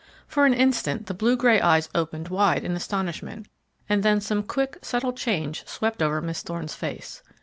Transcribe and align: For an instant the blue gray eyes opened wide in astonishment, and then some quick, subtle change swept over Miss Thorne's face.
For 0.25 0.47
an 0.47 0.53
instant 0.55 1.05
the 1.05 1.13
blue 1.13 1.37
gray 1.37 1.61
eyes 1.61 1.87
opened 1.93 2.29
wide 2.29 2.63
in 2.63 2.71
astonishment, 2.75 3.45
and 3.87 4.01
then 4.01 4.19
some 4.19 4.41
quick, 4.41 4.79
subtle 4.81 5.13
change 5.13 5.67
swept 5.67 6.01
over 6.01 6.23
Miss 6.23 6.41
Thorne's 6.41 6.73
face. 6.73 7.21